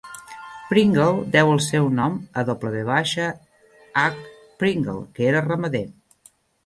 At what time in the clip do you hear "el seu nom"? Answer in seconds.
1.55-2.15